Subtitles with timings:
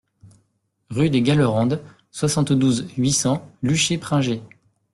[0.89, 4.41] Rue de Gallerande, soixante-douze, huit cents Luché-Pringé